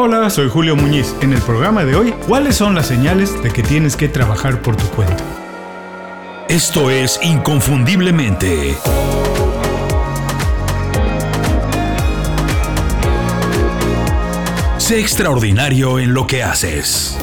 Hola, 0.00 0.30
soy 0.30 0.48
Julio 0.48 0.76
Muñiz. 0.76 1.12
En 1.22 1.32
el 1.32 1.42
programa 1.42 1.84
de 1.84 1.96
hoy, 1.96 2.14
¿cuáles 2.28 2.54
son 2.54 2.76
las 2.76 2.86
señales 2.86 3.42
de 3.42 3.50
que 3.50 3.64
tienes 3.64 3.96
que 3.96 4.08
trabajar 4.08 4.62
por 4.62 4.76
tu 4.76 4.84
cuenta? 4.90 5.24
Esto 6.48 6.88
es 6.88 7.18
Inconfundiblemente. 7.20 8.76
Sé 14.76 15.00
extraordinario 15.00 15.98
en 15.98 16.14
lo 16.14 16.28
que 16.28 16.44
haces. 16.44 17.18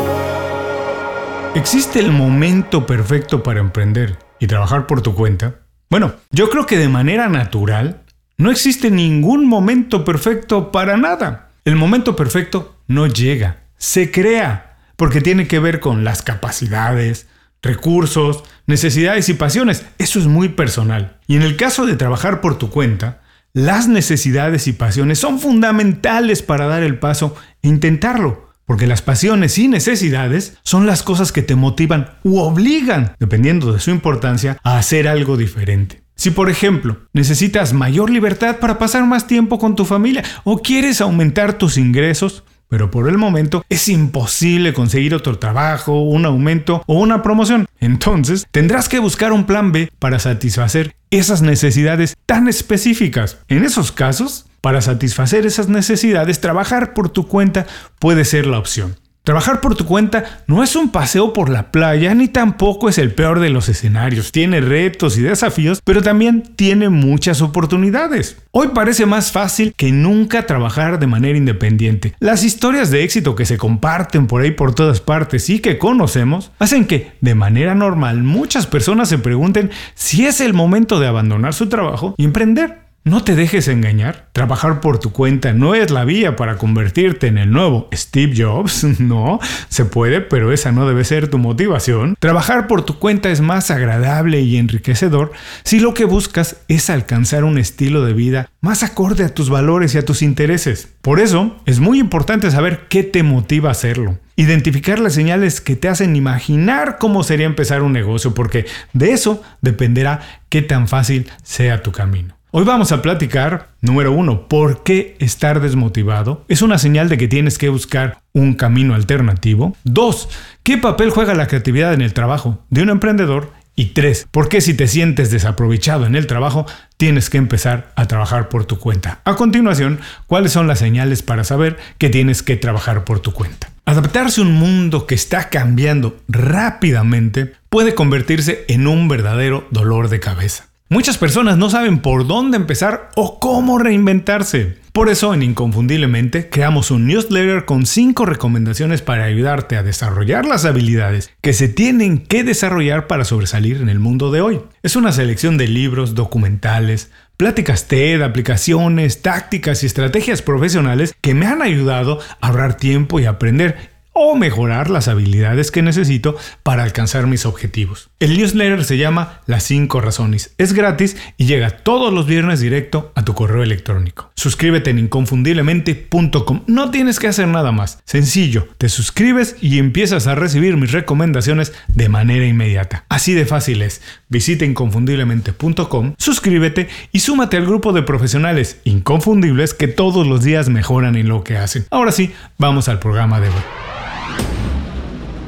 ¿Existe 1.56 2.02
el 2.02 2.12
momento 2.12 2.86
perfecto 2.86 3.42
para 3.42 3.62
emprender 3.62 4.20
y 4.38 4.48
trabajar 4.48 4.86
por 4.86 5.02
tu 5.02 5.16
cuenta? 5.16 5.62
Bueno, 5.90 6.16
yo 6.30 6.50
creo 6.50 6.66
que 6.66 6.78
de 6.78 6.90
manera 6.90 7.30
natural 7.30 8.02
no 8.36 8.52
existe 8.52 8.92
ningún 8.92 9.48
momento 9.48 10.04
perfecto 10.04 10.74
para 10.74 10.98
nada. 10.98 11.45
El 11.66 11.78
momento 11.78 12.16
perfecto 12.16 12.80
no 12.88 13.08
llega, 13.08 13.64
se 13.76 14.12
crea, 14.12 14.78
porque 14.98 15.20
tiene 15.20 15.48
que 15.48 15.58
ver 15.58 15.80
con 15.80 16.04
las 16.04 16.22
capacidades, 16.22 17.26
recursos, 17.64 18.44
necesidades 18.68 19.30
y 19.30 19.34
pasiones. 19.34 19.84
Eso 19.98 20.20
es 20.20 20.28
muy 20.28 20.50
personal. 20.50 21.18
Y 21.26 21.38
en 21.38 21.42
el 21.42 21.58
caso 21.58 21.88
de 21.88 21.96
trabajar 21.96 22.40
por 22.40 22.60
tu 22.60 22.70
cuenta, 22.70 23.24
las 23.52 23.88
necesidades 23.88 24.68
y 24.68 24.74
pasiones 24.74 25.18
son 25.18 25.40
fundamentales 25.40 26.44
para 26.44 26.68
dar 26.68 26.84
el 26.84 27.00
paso 27.00 27.36
e 27.64 27.68
intentarlo. 27.68 28.54
Porque 28.66 28.86
las 28.86 29.02
pasiones 29.02 29.58
y 29.58 29.68
necesidades 29.68 30.60
son 30.62 30.86
las 30.86 31.02
cosas 31.02 31.32
que 31.32 31.42
te 31.42 31.56
motivan 31.56 32.12
u 32.24 32.38
obligan, 32.42 33.16
dependiendo 33.20 33.74
de 33.74 33.80
su 33.80 33.90
importancia, 33.90 34.60
a 34.64 34.78
hacer 34.78 35.08
algo 35.08 35.36
diferente. 35.36 36.05
Si 36.16 36.32
por 36.32 36.50
ejemplo 36.50 36.98
necesitas 37.14 37.74
mayor 37.74 38.10
libertad 38.10 38.58
para 38.58 38.80
pasar 38.80 39.06
más 39.06 39.28
tiempo 39.28 39.60
con 39.60 39.76
tu 39.76 39.86
familia 39.86 40.24
o 40.44 40.62
quieres 40.62 41.02
aumentar 41.02 41.58
tus 41.58 41.78
ingresos, 41.78 42.44
pero 42.70 42.90
por 42.90 43.08
el 43.08 43.18
momento 43.18 43.64
es 43.70 43.88
imposible 43.90 44.74
conseguir 44.74 45.14
otro 45.14 45.38
trabajo, 45.38 46.02
un 46.02 46.26
aumento 46.26 46.84
o 46.88 46.96
una 46.96 47.22
promoción. 47.22 47.68
Entonces 47.80 48.48
tendrás 48.52 48.90
que 48.90 49.00
buscar 49.00 49.32
un 49.34 49.46
plan 49.46 49.72
B 49.72 49.92
para 50.00 50.20
satisfacer 50.20 50.96
esas 51.12 51.42
necesidades 51.42 52.16
tan 52.26 52.48
específicas. 52.48 53.38
En 53.48 53.64
esos 53.64 53.92
casos, 53.92 54.46
para 54.62 54.82
satisfacer 54.82 55.46
esas 55.46 55.70
necesidades, 55.70 56.42
trabajar 56.42 56.94
por 56.94 57.10
tu 57.10 57.28
cuenta 57.28 57.68
puede 58.00 58.26
ser 58.26 58.48
la 58.48 58.58
opción. 58.58 58.96
Trabajar 59.26 59.60
por 59.60 59.74
tu 59.74 59.86
cuenta 59.86 60.44
no 60.46 60.62
es 60.62 60.76
un 60.76 60.90
paseo 60.90 61.34
por 61.34 61.50
la 61.50 61.72
playa 61.72 62.14
ni 62.14 62.28
tampoco 62.28 62.90
es 62.90 63.00
el 63.00 63.12
peor 63.12 63.40
de 63.40 63.50
los 63.50 63.70
escenarios. 63.70 64.32
Tiene 64.32 64.62
retos 64.62 65.18
y 65.18 65.24
desafíos, 65.24 65.82
pero 65.84 66.04
también 66.04 66.44
tiene 66.56 66.90
muchas 66.90 67.42
oportunidades. 67.42 68.38
Hoy 68.52 68.68
parece 68.76 69.08
más 69.08 69.32
fácil 69.32 69.74
que 69.76 69.92
nunca 69.92 70.46
trabajar 70.46 71.00
de 71.00 71.08
manera 71.08 71.40
independiente. 71.40 72.14
Las 72.20 72.44
historias 72.44 72.92
de 72.92 73.04
éxito 73.04 73.34
que 73.34 73.48
se 73.48 73.58
comparten 73.58 74.28
por 74.28 74.44
ahí 74.44 74.52
por 74.52 74.76
todas 74.76 75.02
partes 75.02 75.50
y 75.50 75.58
que 75.58 75.80
conocemos 75.80 76.52
hacen 76.60 76.86
que, 76.86 77.14
de 77.20 77.34
manera 77.34 77.74
normal, 77.74 78.22
muchas 78.22 78.68
personas 78.68 79.10
se 79.10 79.18
pregunten 79.18 79.72
si 79.96 80.28
es 80.28 80.40
el 80.40 80.54
momento 80.54 81.00
de 81.00 81.08
abandonar 81.08 81.56
su 81.56 81.68
trabajo 81.68 82.14
y 82.20 82.26
emprender. 82.26 82.85
No 83.08 83.24
te 83.24 83.36
dejes 83.36 83.68
engañar. 83.68 84.30
Trabajar 84.32 84.82
por 84.82 84.98
tu 84.98 85.12
cuenta 85.12 85.54
no 85.54 85.76
es 85.76 85.92
la 85.92 86.06
vía 86.06 86.36
para 86.36 86.58
convertirte 86.58 87.28
en 87.28 87.38
el 87.38 87.52
nuevo 87.52 87.88
Steve 87.94 88.34
Jobs. 88.36 88.84
No, 89.00 89.40
se 89.70 89.86
puede, 89.86 90.22
pero 90.22 90.52
esa 90.52 90.72
no 90.72 90.88
debe 90.88 91.04
ser 91.04 91.28
tu 91.28 91.38
motivación. 91.38 92.16
Trabajar 92.18 92.66
por 92.66 92.84
tu 92.84 92.98
cuenta 92.98 93.30
es 93.30 93.42
más 93.42 93.70
agradable 93.70 94.42
y 94.42 94.58
enriquecedor 94.58 95.34
si 95.64 95.80
lo 95.80 95.94
que 95.94 96.06
buscas 96.06 96.58
es 96.68 96.90
alcanzar 96.90 97.44
un 97.44 97.60
estilo 97.60 98.04
de 98.04 98.14
vida 98.14 98.50
más 98.60 98.82
acorde 98.82 99.24
a 99.24 99.34
tus 99.34 99.52
valores 99.52 99.94
y 99.94 100.00
a 100.00 100.06
tus 100.06 100.24
intereses. 100.24 100.90
Por 101.04 101.20
eso, 101.20 101.58
es 101.68 101.80
muy 101.80 102.00
importante 102.00 102.50
saber 102.50 102.88
qué 102.90 103.04
te 103.04 103.22
motiva 103.22 103.70
a 103.70 103.74
hacerlo. 103.74 104.18
Identificar 104.36 104.98
las 104.98 105.14
señales 105.14 105.62
que 105.62 105.76
te 105.76 105.90
hacen 105.90 106.16
imaginar 106.16 106.98
cómo 107.00 107.24
sería 107.24 107.46
empezar 107.46 107.84
un 107.84 107.94
negocio, 107.94 108.34
porque 108.34 108.66
de 108.94 109.12
eso 109.12 109.44
dependerá 109.62 110.22
qué 110.50 110.64
tan 110.64 110.88
fácil 110.88 111.30
sea 111.44 111.84
tu 111.84 111.92
camino. 111.92 112.36
Hoy 112.58 112.64
vamos 112.64 112.94
a 112.94 113.02
platicar, 113.02 113.72
número 113.82 114.14
uno, 114.14 114.48
¿por 114.48 114.82
qué 114.84 115.18
estar 115.20 115.60
desmotivado? 115.60 116.46
Es 116.48 116.62
una 116.62 116.78
señal 116.78 117.10
de 117.10 117.18
que 117.18 117.28
tienes 117.28 117.58
que 117.58 117.68
buscar 117.68 118.20
un 118.32 118.54
camino 118.54 118.96
alternativo. 118.96 119.76
Dos, 119.84 120.30
¿qué 120.64 120.78
papel 120.78 121.10
juega 121.10 121.34
la 121.34 121.48
creatividad 121.48 121.94
en 121.94 122.00
el 122.00 122.14
trabajo 122.14 122.64
de 122.70 122.84
un 122.84 122.92
emprendedor? 122.92 123.52
Y 123.76 123.88
tres, 123.88 124.26
¿por 124.32 124.48
qué 124.48 124.62
si 124.62 124.74
te 124.74 124.88
sientes 124.88 125.32
desaprovechado 125.32 126.06
en 126.06 126.16
el 126.16 126.28
trabajo, 126.28 126.66
tienes 126.96 127.30
que 127.30 127.40
empezar 127.40 127.92
a 127.98 128.08
trabajar 128.08 128.48
por 128.48 128.64
tu 128.64 128.80
cuenta? 128.80 129.20
A 129.26 129.36
continuación, 129.36 130.00
¿cuáles 130.26 130.54
son 130.54 130.66
las 130.66 130.80
señales 130.80 131.24
para 131.24 131.44
saber 131.44 131.76
que 131.98 132.08
tienes 132.08 132.42
que 132.42 132.56
trabajar 132.56 133.04
por 133.04 133.20
tu 133.20 133.34
cuenta? 133.34 133.70
Adaptarse 133.84 134.40
a 134.40 134.46
un 134.46 134.54
mundo 134.54 135.08
que 135.08 135.16
está 135.16 135.50
cambiando 135.50 136.16
rápidamente 136.30 137.52
puede 137.68 137.96
convertirse 137.96 138.64
en 138.70 138.88
un 138.88 139.10
verdadero 139.10 139.68
dolor 139.72 140.08
de 140.08 140.22
cabeza. 140.22 140.70
Muchas 140.88 141.18
personas 141.18 141.58
no 141.58 141.72
saben 141.72 141.98
por 141.98 142.28
dónde 142.28 142.58
empezar 142.58 143.10
o 143.16 143.40
cómo 143.40 143.80
reinventarse. 143.80 144.78
Por 144.94 145.10
eso 145.10 145.34
en 145.34 145.42
Inconfundiblemente 145.42 146.48
creamos 146.48 146.92
un 146.92 147.08
newsletter 147.08 147.66
con 147.66 147.88
5 147.88 148.24
recomendaciones 148.28 149.02
para 149.02 149.24
ayudarte 149.24 149.78
a 149.78 149.84
desarrollar 149.84 150.46
las 150.46 150.64
habilidades 150.64 151.32
que 151.42 151.54
se 151.54 151.70
tienen 151.70 152.20
que 152.20 152.44
desarrollar 152.44 153.08
para 153.08 153.26
sobresalir 153.26 153.78
en 153.78 153.90
el 153.90 153.98
mundo 153.98 154.32
de 154.32 154.42
hoy. 154.42 154.62
Es 154.84 154.96
una 154.96 155.12
selección 155.12 155.58
de 155.58 155.68
libros, 155.68 156.14
documentales, 156.14 157.12
pláticas 157.36 157.88
TED, 157.88 158.22
aplicaciones, 158.22 159.24
tácticas 159.24 159.82
y 159.82 159.88
estrategias 159.88 160.44
profesionales 160.44 161.16
que 161.20 161.34
me 161.34 161.48
han 161.48 161.64
ayudado 161.64 162.20
a 162.42 162.50
ahorrar 162.50 162.78
tiempo 162.78 163.20
y 163.20 163.26
aprender 163.26 163.95
o 164.18 164.36
mejorar 164.36 164.90
las 164.90 165.10
habilidades 165.10 165.72
que 165.72 165.82
necesito 165.82 166.38
para 166.64 166.84
alcanzar 166.84 167.28
mis 167.28 167.46
objetivos. 167.46 168.10
El 168.20 168.38
newsletter 168.38 168.86
se 168.86 168.98
llama 168.98 169.42
Las 169.46 169.64
5 169.64 170.00
razones. 170.00 170.56
Es 170.58 170.72
gratis 170.72 171.18
y 171.38 171.46
llega 171.46 171.70
todos 171.70 172.14
los 172.14 172.26
viernes 172.26 172.62
directo 172.62 173.12
a 173.14 173.26
tu 173.26 173.34
correo 173.34 173.62
electrónico. 173.62 174.32
Suscríbete 174.36 174.90
en 174.92 175.00
inconfundiblemente.com. 175.00 176.64
No 176.66 176.92
tienes 176.92 177.20
que 177.20 177.28
hacer 177.28 177.50
nada 177.50 177.74
más. 177.74 178.00
Sencillo, 178.06 178.70
te 178.78 178.88
suscribes 178.88 179.58
y 179.62 179.80
empiezas 179.80 180.28
a 180.28 180.36
recibir 180.36 180.78
mis 180.78 180.94
recomendaciones 180.94 181.74
de 181.90 182.08
manera 182.08 182.46
inmediata. 182.46 183.04
Así 183.10 183.34
de 183.34 183.46
fácil 183.46 183.82
es. 183.82 184.02
Visita 184.30 184.64
inconfundiblemente.com, 184.64 186.16
suscríbete 186.18 186.88
y 187.12 187.20
súmate 187.20 187.58
al 187.58 187.66
grupo 187.66 187.92
de 187.92 188.04
profesionales 188.04 188.80
inconfundibles 188.86 189.74
que 189.74 189.90
todos 189.90 190.26
los 190.26 190.42
días 190.42 190.70
mejoran 190.70 191.18
en 191.18 191.28
lo 191.28 191.44
que 191.44 191.58
hacen. 191.58 191.86
Ahora 191.92 192.14
sí, 192.14 192.32
vamos 192.58 192.88
al 192.88 193.00
programa 193.00 193.42
de 193.42 193.50
hoy. 193.50 193.85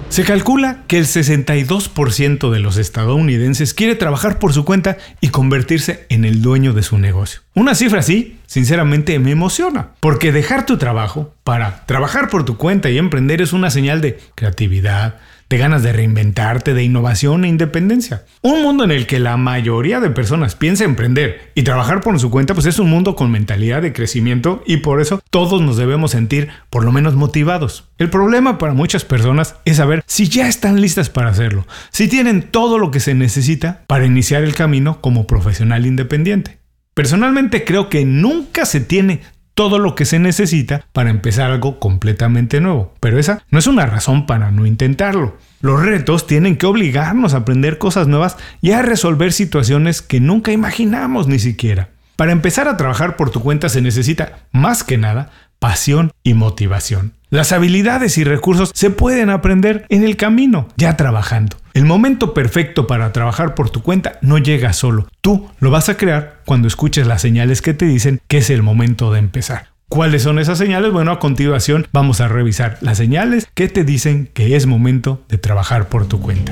Se 0.10 0.24
calcula 0.24 0.84
que 0.88 0.98
el 0.98 1.06
62% 1.06 2.50
de 2.50 2.60
los 2.60 2.78
estadounidenses 2.78 3.74
quiere 3.74 3.96
trabajar 3.96 4.40
por 4.40 4.54
su 4.54 4.66
cuenta 4.66 4.98
y 5.22 5.30
convertirse 5.30 6.06
en 6.10 6.26
el 6.26 6.42
dueño 6.42 6.74
de 6.74 6.82
su 6.82 6.98
negocio. 6.98 7.42
Una 7.54 7.76
cifra 7.76 8.00
así, 8.00 8.40
sinceramente, 8.48 9.20
me 9.20 9.32
emociona, 9.32 9.90
porque 10.00 10.32
dejar 10.32 10.66
tu 10.66 10.78
trabajo 10.78 11.34
para 11.44 11.86
trabajar 11.86 12.30
por 12.30 12.46
tu 12.46 12.58
cuenta 12.58 12.90
y 12.90 12.98
emprender 12.98 13.42
es 13.42 13.54
una 13.54 13.70
señal 13.70 14.02
de 14.02 14.20
creatividad, 14.34 15.18
de 15.50 15.58
ganas 15.58 15.84
de 15.84 15.94
reinventarte, 15.94 16.74
de 16.74 16.84
innovación 16.84 17.46
e 17.46 17.48
independencia. 17.48 18.26
Un 18.42 18.62
mundo 18.62 18.84
en 18.84 18.92
el 18.92 19.08
que 19.08 19.20
la 19.20 19.38
mayoría 19.38 20.00
de 20.00 20.10
personas 20.10 20.56
piensa 20.56 20.84
emprender 20.84 21.52
y 21.56 21.64
trabajar 21.64 22.02
por 22.02 22.20
su 22.20 22.30
cuenta, 22.30 22.54
pues 22.54 22.66
es 22.66 22.80
un 22.80 22.90
mundo 22.90 23.16
con 23.16 23.32
mentalidad 23.32 23.82
de 23.82 23.94
crecimiento 23.94 24.64
y 24.66 24.78
por 24.78 25.02
eso 25.02 25.22
todos 25.30 25.62
nos 25.62 25.78
debemos 25.78 26.12
sentir 26.12 26.50
por 26.70 26.84
lo 26.84 26.92
menos 26.92 27.16
motivados. 27.16 27.86
El 27.98 28.10
problema 28.10 28.58
para 28.58 28.74
muchas 28.74 29.06
personas 29.06 29.56
es 29.66 29.78
saber 29.78 30.04
si 30.06 30.28
ya 30.28 30.48
están 30.48 30.82
listas 30.82 31.10
para 31.10 31.30
hacerlo, 31.30 31.66
si 31.92 32.08
tienen 32.08 32.44
todo 32.44 32.78
lo 32.78 32.92
que 32.92 33.00
se 33.00 33.14
necesita 33.14 33.84
para 33.88 34.06
iniciar 34.06 34.44
el 34.44 34.54
camino 34.54 35.02
como 35.02 35.28
profesional 35.28 35.86
independiente. 35.86 36.60
Personalmente 36.94 37.64
creo 37.64 37.90
que 37.90 38.06
nunca 38.06 38.66
se 38.66 38.80
tiene 38.82 39.22
todo 39.58 39.80
lo 39.80 39.96
que 39.96 40.06
se 40.06 40.20
necesita 40.20 40.86
para 40.94 41.10
empezar 41.10 41.50
algo 41.50 41.80
completamente 41.80 42.62
nuevo. 42.62 42.94
Pero 43.00 43.18
esa 43.18 43.42
no 43.50 43.58
es 43.58 43.66
una 43.66 43.88
razón 43.88 44.28
para 44.28 44.52
no 44.52 44.68
intentarlo. 44.68 45.36
Los 45.62 45.82
retos 45.82 46.28
tienen 46.28 46.58
que 46.58 46.68
obligarnos 46.68 47.34
a 47.34 47.38
aprender 47.38 47.80
cosas 47.80 48.08
nuevas 48.08 48.38
y 48.62 48.74
a 48.74 48.84
resolver 48.84 49.34
situaciones 49.34 50.04
que 50.04 50.20
nunca 50.20 50.52
imaginamos 50.52 51.28
ni 51.28 51.40
siquiera. 51.40 51.90
Para 52.16 52.34
empezar 52.34 52.68
a 52.68 52.78
trabajar 52.78 53.16
por 53.16 53.32
tu 53.32 53.42
cuenta 53.42 53.68
se 53.68 53.82
necesita, 53.82 54.38
más 54.52 54.84
que 54.84 55.00
nada, 55.00 55.32
pasión 55.58 56.12
y 56.22 56.36
motivación. 56.36 57.14
Las 57.32 57.52
habilidades 57.52 58.20
y 58.20 58.24
recursos 58.24 58.70
se 58.76 58.92
pueden 58.92 59.32
aprender 59.32 59.88
en 59.90 60.04
el 60.04 60.18
camino, 60.18 60.68
ya 60.78 60.96
trabajando. 60.98 61.58
El 61.78 61.86
momento 61.86 62.34
perfecto 62.34 62.88
para 62.88 63.14
trabajar 63.14 63.54
por 63.54 63.70
tu 63.70 63.84
cuenta 63.84 64.18
no 64.24 64.40
llega 64.40 64.74
solo. 64.74 65.08
Tú 65.22 65.48
lo 65.60 65.70
vas 65.70 65.90
a 65.90 65.96
crear 65.96 66.42
cuando 66.44 66.68
escuches 66.68 67.06
las 67.06 67.22
señales 67.22 67.62
que 67.62 67.76
te 67.76 67.86
dicen 67.86 68.20
que 68.28 68.40
es 68.40 68.50
el 68.50 68.64
momento 68.64 69.14
de 69.14 69.20
empezar. 69.20 69.68
¿Cuáles 69.88 70.24
son 70.24 70.40
esas 70.40 70.58
señales? 70.58 70.92
Bueno, 70.92 71.12
a 71.12 71.20
continuación 71.20 71.86
vamos 71.94 72.20
a 72.20 72.30
revisar 72.30 72.80
las 72.82 72.98
señales 72.98 73.48
que 73.54 73.68
te 73.68 73.84
dicen 73.84 74.28
que 74.34 74.56
es 74.56 74.66
momento 74.66 75.24
de 75.30 75.38
trabajar 75.38 75.88
por 75.88 76.08
tu 76.08 76.20
cuenta. 76.20 76.52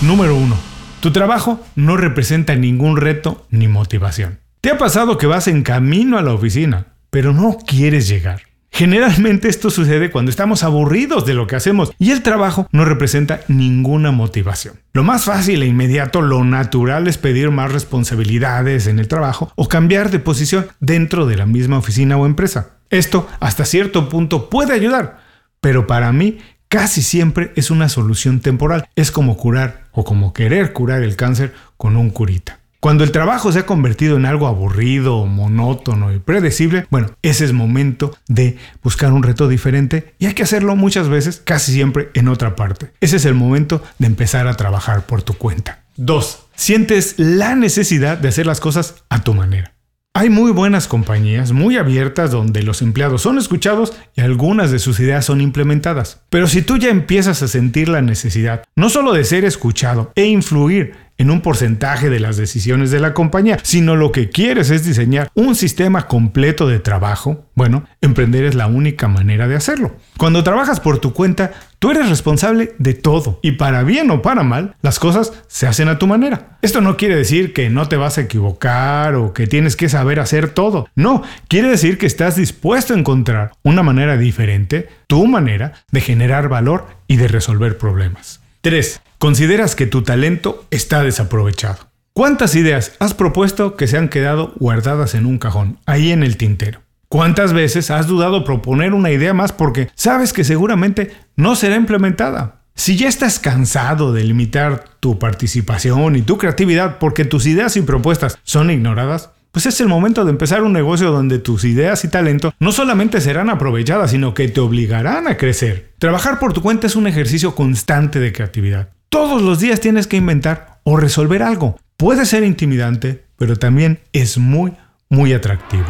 Número 0.00 0.34
1. 0.34 0.56
Tu 1.00 1.12
trabajo 1.12 1.60
no 1.76 1.98
representa 1.98 2.54
ningún 2.54 2.96
reto 2.96 3.46
ni 3.50 3.68
motivación. 3.68 4.38
¿Te 4.62 4.70
ha 4.70 4.78
pasado 4.78 5.18
que 5.18 5.26
vas 5.26 5.46
en 5.46 5.62
camino 5.62 6.16
a 6.16 6.22
la 6.22 6.32
oficina, 6.32 6.94
pero 7.10 7.34
no 7.34 7.58
quieres 7.66 8.08
llegar? 8.08 8.51
Generalmente 8.74 9.48
esto 9.48 9.68
sucede 9.68 10.10
cuando 10.10 10.30
estamos 10.30 10.64
aburridos 10.64 11.26
de 11.26 11.34
lo 11.34 11.46
que 11.46 11.56
hacemos 11.56 11.92
y 11.98 12.10
el 12.10 12.22
trabajo 12.22 12.68
no 12.72 12.86
representa 12.86 13.40
ninguna 13.46 14.12
motivación. 14.12 14.80
Lo 14.94 15.04
más 15.04 15.26
fácil 15.26 15.62
e 15.62 15.66
inmediato, 15.66 16.22
lo 16.22 16.42
natural 16.42 17.06
es 17.06 17.18
pedir 17.18 17.50
más 17.50 17.70
responsabilidades 17.70 18.86
en 18.86 18.98
el 18.98 19.08
trabajo 19.08 19.52
o 19.56 19.68
cambiar 19.68 20.10
de 20.10 20.20
posición 20.20 20.66
dentro 20.80 21.26
de 21.26 21.36
la 21.36 21.44
misma 21.44 21.76
oficina 21.76 22.16
o 22.16 22.24
empresa. 22.24 22.78
Esto 22.88 23.28
hasta 23.40 23.66
cierto 23.66 24.08
punto 24.08 24.48
puede 24.48 24.72
ayudar, 24.72 25.20
pero 25.60 25.86
para 25.86 26.10
mí 26.10 26.38
casi 26.68 27.02
siempre 27.02 27.52
es 27.56 27.70
una 27.70 27.90
solución 27.90 28.40
temporal. 28.40 28.88
Es 28.96 29.10
como 29.10 29.36
curar 29.36 29.88
o 29.92 30.02
como 30.02 30.32
querer 30.32 30.72
curar 30.72 31.02
el 31.02 31.16
cáncer 31.16 31.52
con 31.76 31.98
un 31.98 32.08
curita. 32.08 32.61
Cuando 32.82 33.04
el 33.04 33.12
trabajo 33.12 33.52
se 33.52 33.60
ha 33.60 33.64
convertido 33.64 34.16
en 34.16 34.26
algo 34.26 34.48
aburrido, 34.48 35.24
monótono 35.24 36.12
y 36.12 36.18
predecible, 36.18 36.88
bueno, 36.90 37.12
ese 37.22 37.44
es 37.44 37.52
momento 37.52 38.18
de 38.26 38.56
buscar 38.82 39.12
un 39.12 39.22
reto 39.22 39.46
diferente 39.46 40.14
y 40.18 40.26
hay 40.26 40.34
que 40.34 40.42
hacerlo 40.42 40.74
muchas 40.74 41.08
veces, 41.08 41.40
casi 41.44 41.72
siempre 41.72 42.10
en 42.14 42.26
otra 42.26 42.56
parte. 42.56 42.90
Ese 43.00 43.18
es 43.18 43.24
el 43.24 43.34
momento 43.34 43.84
de 44.00 44.08
empezar 44.08 44.48
a 44.48 44.54
trabajar 44.54 45.06
por 45.06 45.22
tu 45.22 45.34
cuenta. 45.34 45.84
2. 45.94 46.46
Sientes 46.56 47.14
la 47.18 47.54
necesidad 47.54 48.18
de 48.18 48.26
hacer 48.26 48.46
las 48.46 48.58
cosas 48.58 49.04
a 49.10 49.22
tu 49.22 49.32
manera. 49.32 49.74
Hay 50.14 50.28
muy 50.28 50.50
buenas 50.50 50.88
compañías, 50.88 51.52
muy 51.52 51.78
abiertas, 51.78 52.32
donde 52.32 52.62
los 52.62 52.82
empleados 52.82 53.22
son 53.22 53.38
escuchados 53.38 53.94
y 54.14 54.20
algunas 54.20 54.70
de 54.70 54.78
sus 54.78 55.00
ideas 55.00 55.24
son 55.24 55.40
implementadas. 55.40 56.20
Pero 56.28 56.48
si 56.48 56.60
tú 56.60 56.76
ya 56.76 56.90
empiezas 56.90 57.42
a 57.42 57.48
sentir 57.48 57.88
la 57.88 58.02
necesidad, 58.02 58.64
no 58.76 58.90
solo 58.90 59.14
de 59.14 59.24
ser 59.24 59.46
escuchado 59.46 60.12
e 60.14 60.26
influir 60.26 60.96
en 61.22 61.30
un 61.30 61.40
porcentaje 61.40 62.10
de 62.10 62.18
las 62.20 62.36
decisiones 62.36 62.90
de 62.90 62.98
la 62.98 63.14
compañía, 63.14 63.58
sino 63.62 63.94
lo 63.94 64.10
que 64.10 64.28
quieres 64.28 64.70
es 64.70 64.84
diseñar 64.84 65.30
un 65.34 65.54
sistema 65.54 66.08
completo 66.08 66.66
de 66.66 66.80
trabajo, 66.80 67.46
bueno, 67.54 67.84
emprender 68.00 68.44
es 68.44 68.56
la 68.56 68.66
única 68.66 69.06
manera 69.06 69.46
de 69.46 69.54
hacerlo. 69.54 69.94
Cuando 70.18 70.42
trabajas 70.42 70.80
por 70.80 70.98
tu 70.98 71.12
cuenta, 71.12 71.52
tú 71.78 71.92
eres 71.92 72.08
responsable 72.08 72.74
de 72.78 72.94
todo 72.94 73.38
y 73.40 73.52
para 73.52 73.84
bien 73.84 74.10
o 74.10 74.20
para 74.20 74.42
mal, 74.42 74.74
las 74.82 74.98
cosas 74.98 75.32
se 75.46 75.68
hacen 75.68 75.88
a 75.88 75.98
tu 75.98 76.08
manera. 76.08 76.58
Esto 76.60 76.80
no 76.80 76.96
quiere 76.96 77.14
decir 77.14 77.52
que 77.52 77.70
no 77.70 77.86
te 77.86 77.96
vas 77.96 78.18
a 78.18 78.22
equivocar 78.22 79.14
o 79.14 79.32
que 79.32 79.46
tienes 79.46 79.76
que 79.76 79.88
saber 79.88 80.18
hacer 80.18 80.48
todo. 80.48 80.88
No, 80.96 81.22
quiere 81.46 81.68
decir 81.68 81.98
que 81.98 82.06
estás 82.06 82.34
dispuesto 82.34 82.94
a 82.94 82.98
encontrar 82.98 83.52
una 83.62 83.84
manera 83.84 84.16
diferente, 84.16 84.88
tu 85.06 85.24
manera 85.28 85.72
de 85.92 86.00
generar 86.00 86.48
valor 86.48 86.88
y 87.06 87.16
de 87.16 87.28
resolver 87.28 87.78
problemas. 87.78 88.41
3. 88.62 89.00
Consideras 89.18 89.74
que 89.74 89.86
tu 89.86 90.02
talento 90.02 90.64
está 90.70 91.02
desaprovechado. 91.02 91.78
¿Cuántas 92.12 92.54
ideas 92.54 92.92
has 93.00 93.12
propuesto 93.12 93.74
que 93.74 93.88
se 93.88 93.98
han 93.98 94.08
quedado 94.08 94.52
guardadas 94.56 95.16
en 95.16 95.26
un 95.26 95.38
cajón, 95.38 95.80
ahí 95.84 96.12
en 96.12 96.22
el 96.22 96.36
tintero? 96.36 96.80
¿Cuántas 97.08 97.52
veces 97.52 97.90
has 97.90 98.06
dudado 98.06 98.44
proponer 98.44 98.94
una 98.94 99.10
idea 99.10 99.34
más 99.34 99.50
porque 99.50 99.90
sabes 99.96 100.32
que 100.32 100.44
seguramente 100.44 101.10
no 101.34 101.56
será 101.56 101.74
implementada? 101.74 102.62
Si 102.76 102.96
ya 102.96 103.08
estás 103.08 103.40
cansado 103.40 104.12
de 104.12 104.22
limitar 104.22 104.84
tu 105.00 105.18
participación 105.18 106.14
y 106.14 106.22
tu 106.22 106.38
creatividad 106.38 106.98
porque 107.00 107.24
tus 107.24 107.46
ideas 107.46 107.76
y 107.76 107.82
propuestas 107.82 108.38
son 108.44 108.70
ignoradas, 108.70 109.30
pues 109.52 109.66
es 109.66 109.80
el 109.82 109.88
momento 109.88 110.24
de 110.24 110.30
empezar 110.30 110.62
un 110.62 110.72
negocio 110.72 111.12
donde 111.12 111.38
tus 111.38 111.64
ideas 111.64 112.04
y 112.04 112.08
talento 112.08 112.54
no 112.58 112.72
solamente 112.72 113.20
serán 113.20 113.50
aprovechadas, 113.50 114.10
sino 114.10 114.32
que 114.32 114.48
te 114.48 114.60
obligarán 114.60 115.28
a 115.28 115.36
crecer. 115.36 115.92
Trabajar 115.98 116.38
por 116.38 116.54
tu 116.54 116.62
cuenta 116.62 116.86
es 116.86 116.96
un 116.96 117.06
ejercicio 117.06 117.54
constante 117.54 118.18
de 118.18 118.32
creatividad. 118.32 118.88
Todos 119.10 119.42
los 119.42 119.60
días 119.60 119.78
tienes 119.78 120.06
que 120.06 120.16
inventar 120.16 120.80
o 120.84 120.96
resolver 120.96 121.42
algo. 121.42 121.78
Puede 121.98 122.24
ser 122.24 122.44
intimidante, 122.44 123.24
pero 123.36 123.56
también 123.56 124.00
es 124.14 124.38
muy, 124.38 124.72
muy 125.10 125.34
atractivo. 125.34 125.84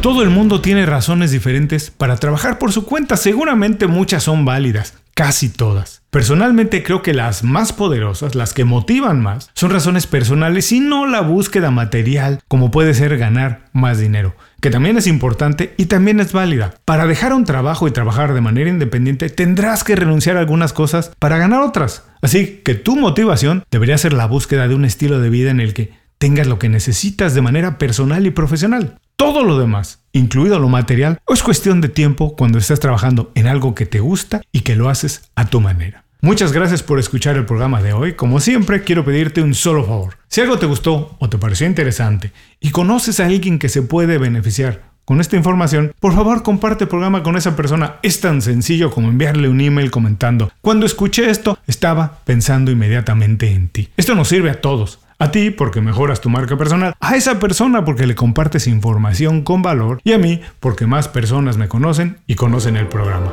Todo 0.00 0.22
el 0.22 0.30
mundo 0.30 0.60
tiene 0.60 0.86
razones 0.86 1.30
diferentes 1.30 1.92
para 1.92 2.16
trabajar 2.16 2.58
por 2.58 2.72
su 2.72 2.84
cuenta, 2.84 3.16
seguramente 3.16 3.86
muchas 3.86 4.24
son 4.24 4.44
válidas, 4.44 4.94
casi 5.18 5.48
todas. 5.48 6.02
Personalmente 6.10 6.84
creo 6.84 7.02
que 7.02 7.12
las 7.12 7.42
más 7.42 7.72
poderosas, 7.72 8.36
las 8.36 8.54
que 8.54 8.62
motivan 8.62 9.20
más, 9.20 9.50
son 9.52 9.72
razones 9.72 10.06
personales 10.06 10.70
y 10.70 10.78
no 10.78 11.08
la 11.08 11.22
búsqueda 11.22 11.72
material, 11.72 12.38
como 12.46 12.70
puede 12.70 12.94
ser 12.94 13.18
ganar 13.18 13.64
más 13.72 13.98
dinero, 13.98 14.36
que 14.60 14.70
también 14.70 14.96
es 14.96 15.08
importante 15.08 15.74
y 15.76 15.86
también 15.86 16.20
es 16.20 16.32
válida. 16.32 16.74
Para 16.84 17.08
dejar 17.08 17.32
un 17.32 17.44
trabajo 17.44 17.88
y 17.88 17.90
trabajar 17.90 18.32
de 18.32 18.42
manera 18.42 18.70
independiente, 18.70 19.28
tendrás 19.28 19.82
que 19.82 19.96
renunciar 19.96 20.36
a 20.36 20.40
algunas 20.40 20.72
cosas 20.72 21.10
para 21.18 21.36
ganar 21.36 21.62
otras. 21.62 22.04
Así 22.22 22.62
que 22.64 22.76
tu 22.76 22.94
motivación 22.94 23.64
debería 23.72 23.98
ser 23.98 24.12
la 24.12 24.26
búsqueda 24.26 24.68
de 24.68 24.76
un 24.76 24.84
estilo 24.84 25.18
de 25.18 25.30
vida 25.30 25.50
en 25.50 25.58
el 25.58 25.74
que 25.74 25.94
tengas 26.18 26.46
lo 26.46 26.60
que 26.60 26.68
necesitas 26.68 27.34
de 27.34 27.42
manera 27.42 27.76
personal 27.76 28.24
y 28.24 28.30
profesional. 28.30 29.00
Todo 29.16 29.42
lo 29.42 29.58
demás, 29.58 29.97
incluido 30.18 30.58
lo 30.58 30.68
material, 30.68 31.18
es 31.28 31.42
cuestión 31.42 31.80
de 31.80 31.88
tiempo 31.88 32.36
cuando 32.36 32.58
estás 32.58 32.80
trabajando 32.80 33.32
en 33.34 33.46
algo 33.46 33.74
que 33.74 33.86
te 33.86 34.00
gusta 34.00 34.42
y 34.52 34.60
que 34.60 34.76
lo 34.76 34.88
haces 34.88 35.30
a 35.34 35.46
tu 35.46 35.60
manera. 35.60 36.04
Muchas 36.20 36.52
gracias 36.52 36.82
por 36.82 36.98
escuchar 36.98 37.36
el 37.36 37.46
programa 37.46 37.80
de 37.80 37.92
hoy. 37.92 38.14
Como 38.14 38.40
siempre, 38.40 38.82
quiero 38.82 39.04
pedirte 39.04 39.40
un 39.40 39.54
solo 39.54 39.84
favor. 39.84 40.18
Si 40.26 40.40
algo 40.40 40.58
te 40.58 40.66
gustó 40.66 41.16
o 41.20 41.28
te 41.28 41.38
pareció 41.38 41.66
interesante 41.66 42.32
y 42.58 42.70
conoces 42.70 43.20
a 43.20 43.26
alguien 43.26 43.60
que 43.60 43.68
se 43.68 43.82
puede 43.82 44.18
beneficiar 44.18 44.82
con 45.04 45.20
esta 45.20 45.36
información, 45.36 45.92
por 46.00 46.14
favor 46.14 46.42
comparte 46.42 46.84
el 46.84 46.90
programa 46.90 47.22
con 47.22 47.36
esa 47.36 47.54
persona. 47.54 47.96
Es 48.02 48.20
tan 48.20 48.42
sencillo 48.42 48.90
como 48.90 49.08
enviarle 49.08 49.48
un 49.48 49.60
email 49.60 49.90
comentando, 49.92 50.50
cuando 50.60 50.86
escuché 50.86 51.30
esto, 51.30 51.58
estaba 51.66 52.18
pensando 52.24 52.70
inmediatamente 52.70 53.52
en 53.52 53.68
ti. 53.68 53.88
Esto 53.96 54.14
nos 54.14 54.28
sirve 54.28 54.50
a 54.50 54.60
todos 54.60 54.98
a 55.18 55.30
ti 55.30 55.50
porque 55.50 55.80
mejoras 55.80 56.20
tu 56.20 56.30
marca 56.30 56.56
personal, 56.56 56.94
a 57.00 57.16
esa 57.16 57.38
persona 57.38 57.84
porque 57.84 58.06
le 58.06 58.14
compartes 58.14 58.66
información 58.66 59.42
con 59.42 59.62
valor 59.62 60.00
y 60.04 60.12
a 60.12 60.18
mí 60.18 60.40
porque 60.60 60.86
más 60.86 61.08
personas 61.08 61.56
me 61.56 61.68
conocen 61.68 62.18
y 62.26 62.36
conocen 62.36 62.76
el 62.76 62.86
programa. 62.86 63.32